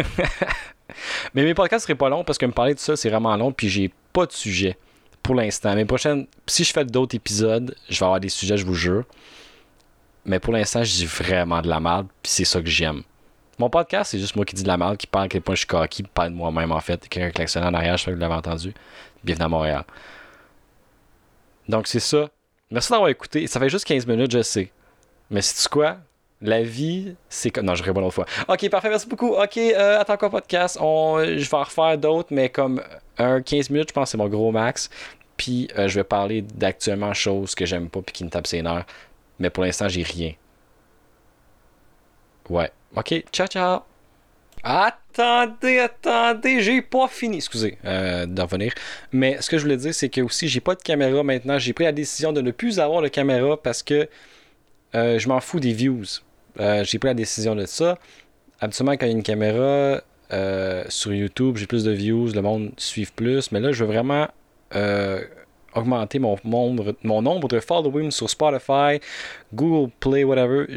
Mais 1.33 1.43
mes 1.43 1.53
podcasts 1.53 1.85
seraient 1.85 1.95
pas 1.95 2.09
longs 2.09 2.23
parce 2.23 2.37
que 2.37 2.45
me 2.45 2.51
parler 2.51 2.73
de 2.73 2.79
ça, 2.79 2.95
c'est 2.95 3.09
vraiment 3.09 3.35
long, 3.37 3.51
puis 3.51 3.69
j'ai 3.69 3.91
pas 4.11 4.25
de 4.25 4.31
sujet 4.31 4.77
pour 5.23 5.35
l'instant. 5.35 5.75
Mes 5.75 5.85
prochaines, 5.85 6.27
si 6.47 6.63
je 6.63 6.73
fais 6.73 6.83
d'autres 6.83 7.15
épisodes, 7.15 7.75
je 7.89 7.99
vais 7.99 8.05
avoir 8.05 8.19
des 8.19 8.29
sujets, 8.29 8.57
je 8.57 8.65
vous 8.65 8.73
jure. 8.73 9.05
Mais 10.25 10.39
pour 10.39 10.53
l'instant, 10.53 10.83
je 10.83 10.91
dis 10.91 11.05
vraiment 11.05 11.61
de 11.61 11.69
la 11.69 11.79
merde, 11.79 12.07
puis 12.21 12.31
c'est 12.31 12.45
ça 12.45 12.61
que 12.61 12.67
j'aime. 12.67 13.03
Mon 13.57 13.69
podcast, 13.69 14.11
c'est 14.11 14.19
juste 14.19 14.35
moi 14.35 14.45
qui 14.45 14.55
dis 14.55 14.63
de 14.63 14.67
la 14.67 14.77
merde, 14.77 14.97
qui 14.97 15.07
parle 15.07 15.25
à 15.25 15.27
quel 15.27 15.41
point 15.41 15.55
je 15.55 15.59
suis 15.59 15.67
coquille, 15.67 16.05
parle 16.13 16.29
de 16.29 16.35
moi-même 16.35 16.71
en 16.71 16.79
fait. 16.79 17.07
Quelqu'un 17.07 17.31
klaxonne 17.31 17.63
en 17.63 17.73
arrière, 17.73 17.97
je 17.97 18.03
sais 18.03 18.11
que 18.11 18.15
vous 18.15 18.21
l'avez 18.21 18.33
entendu. 18.33 18.73
Bienvenue 19.23 19.45
à 19.45 19.49
Montréal. 19.49 19.83
Donc 21.69 21.87
c'est 21.87 21.99
ça 21.99 22.29
Merci 22.71 22.91
d'avoir 22.91 23.09
écouté. 23.09 23.47
Ça 23.47 23.59
fait 23.59 23.69
juste 23.69 23.85
15 23.85 24.07
minutes, 24.07 24.31
je 24.31 24.41
sais. 24.41 24.71
Mais 25.29 25.41
c'est 25.41 25.67
quoi? 25.69 25.97
La 26.41 26.63
vie, 26.63 27.15
c'est 27.29 27.51
comme. 27.51 27.65
Non, 27.65 27.75
je 27.75 27.83
réponds 27.83 28.01
l'autre 28.01 28.15
fois. 28.15 28.25
Ok, 28.47 28.67
parfait, 28.69 28.89
merci 28.89 29.07
beaucoup. 29.07 29.35
Ok, 29.35 29.57
euh, 29.57 29.99
attends 29.99 30.17
quoi, 30.17 30.29
podcast? 30.29 30.77
Je 30.79 31.49
vais 31.49 31.53
en 31.57 31.63
refaire 31.63 31.97
d'autres, 31.97 32.29
mais 32.31 32.49
comme 32.49 32.81
un 33.17 33.41
15 33.41 33.69
minutes, 33.69 33.89
je 33.89 33.93
pense 33.93 34.05
que 34.05 34.11
c'est 34.11 34.17
mon 34.17 34.27
gros 34.27 34.51
max. 34.51 34.89
Puis 35.37 35.67
euh, 35.77 35.87
je 35.87 35.95
vais 35.95 36.03
parler 36.03 36.41
d'actuellement 36.41 37.13
choses 37.13 37.53
que 37.53 37.65
j'aime 37.65 37.89
pas 37.89 38.01
puis 38.01 38.13
qui 38.13 38.23
me 38.23 38.29
tapent 38.29 38.47
ses 38.47 38.61
nerfs. 38.61 38.85
Mais 39.39 39.49
pour 39.49 39.63
l'instant, 39.63 39.87
j'ai 39.87 40.03
rien. 40.03 40.33
Ouais. 42.49 42.71
Ok, 42.95 43.23
ciao, 43.31 43.47
ciao. 43.47 43.90
Attendez, 44.63 45.79
attendez, 45.79 46.61
j'ai 46.61 46.81
pas 46.81 47.07
fini. 47.07 47.37
Excusez 47.37 47.77
euh, 47.85 48.25
d'en 48.25 48.43
revenir. 48.43 48.73
Mais 49.11 49.41
ce 49.41 49.49
que 49.49 49.57
je 49.57 49.63
voulais 49.63 49.77
dire, 49.77 49.93
c'est 49.93 50.09
que 50.09 50.21
aussi, 50.21 50.47
j'ai 50.47 50.59
pas 50.59 50.75
de 50.75 50.81
caméra 50.81 51.23
maintenant. 51.23 51.57
J'ai 51.57 51.73
pris 51.73 51.85
la 51.85 51.91
décision 51.91 52.31
de 52.31 52.41
ne 52.41 52.51
plus 52.51 52.79
avoir 52.79 53.01
de 53.01 53.07
caméra 53.07 53.61
parce 53.61 53.81
que 53.81 54.07
euh, 54.95 55.19
je 55.19 55.27
m'en 55.27 55.39
fous 55.39 55.59
des 55.59 55.73
views. 55.73 56.03
Euh, 56.59 56.83
j'ai 56.83 56.99
pris 56.99 57.07
la 57.07 57.13
décision 57.13 57.55
de 57.55 57.65
ça. 57.65 57.97
Habituellement, 58.59 58.93
quand 58.93 59.05
il 59.05 59.09
y 59.09 59.13
a 59.13 59.17
une 59.17 59.23
caméra 59.23 60.01
euh, 60.31 60.83
sur 60.89 61.13
YouTube, 61.13 61.57
j'ai 61.57 61.65
plus 61.65 61.83
de 61.83 61.91
views, 61.91 62.31
le 62.33 62.41
monde 62.41 62.71
suit 62.77 63.07
plus. 63.15 63.51
Mais 63.51 63.59
là, 63.59 63.71
je 63.71 63.83
veux 63.83 63.91
vraiment 63.91 64.27
augmenter 65.73 66.19
mon, 66.19 66.37
nombre, 66.43 66.95
mon 67.03 67.21
nombre 67.21 67.47
de 67.47 67.59
followers 67.59 68.11
sur 68.11 68.29
Spotify, 68.29 68.99
Google 69.53 69.91
Play, 69.99 70.23
whatever. 70.23 70.67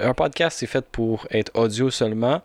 un 0.00 0.14
podcast, 0.14 0.58
c'est 0.58 0.66
fait 0.66 0.84
pour 0.84 1.26
être 1.30 1.50
audio 1.54 1.90
seulement. 1.90 2.42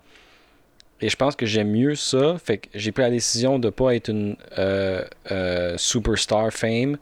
Et 1.03 1.09
je 1.09 1.17
pense 1.17 1.35
que 1.35 1.45
j'aime 1.45 1.69
mieux 1.69 1.95
ça. 1.95 2.37
Fait 2.37 2.59
que 2.59 2.69
j'ai 2.73 2.93
pris 2.93 3.03
la 3.03 3.09
décision 3.09 3.59
de 3.59 3.69
pas 3.69 3.93
être 3.93 4.07
une 4.07 4.37
euh, 4.57 5.03
euh, 5.31 5.77
superstar 5.77 6.49
fame. 6.53 6.97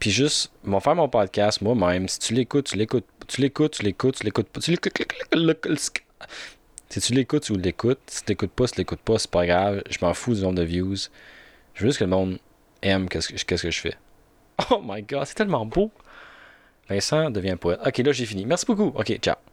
Puis 0.00 0.10
juste, 0.10 0.50
m'en 0.64 0.80
faire 0.80 0.96
mon 0.96 1.08
podcast 1.08 1.60
moi-même. 1.60 2.08
Si 2.08 2.18
tu 2.18 2.34
l'écoutes, 2.34 2.66
tu 2.66 2.76
l'écoutes, 2.76 3.06
tu 3.28 3.40
l'écoutes, 3.40 3.74
tu 3.74 3.84
l'écoutes, 3.84 4.16
tu 4.16 4.24
l'écoutes 4.24 4.48
pas. 4.48 4.60
Tu 4.60 4.72
l'écoutes. 4.72 6.02
Si 6.88 7.00
tu 7.00 7.12
l'écoutes, 7.12 7.44
tu 7.44 7.52
l'écoutes. 7.52 8.00
Si 8.08 8.24
tu 8.24 8.30
l'écoutes 8.32 8.50
pas, 8.50 8.66
tu 8.66 8.78
l'écoutes 8.78 8.98
pas, 8.98 9.16
c'est 9.16 9.30
pas 9.30 9.46
grave. 9.46 9.84
Je 9.90 9.98
m'en 10.02 10.12
fous 10.12 10.34
du 10.34 10.42
nombre 10.42 10.56
de 10.56 10.64
views. 10.64 10.96
Je 11.74 11.82
veux 11.84 11.90
juste 11.90 12.00
que 12.00 12.04
le 12.04 12.10
monde 12.10 12.38
aime 12.82 13.08
qu'est-ce 13.08 13.28
que, 13.28 13.44
qu'est-ce 13.44 13.62
que 13.62 13.70
je 13.70 13.80
fais. 13.80 13.94
Oh 14.70 14.82
my 14.84 15.02
god, 15.02 15.24
c'est 15.24 15.34
tellement 15.36 15.64
beau. 15.66 15.92
Vincent 16.88 17.30
devient 17.30 17.56
poète. 17.60 17.78
Ok, 17.86 17.98
là 17.98 18.10
j'ai 18.10 18.26
fini. 18.26 18.44
Merci 18.44 18.66
beaucoup. 18.66 18.92
Ok, 18.96 19.16
ciao. 19.20 19.46